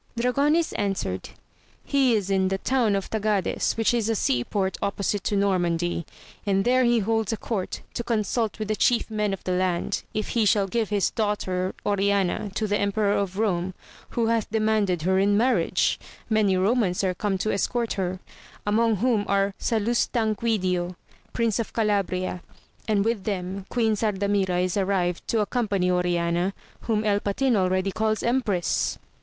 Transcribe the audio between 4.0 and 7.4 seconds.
a sea port opposite to Normandy: and there he holds a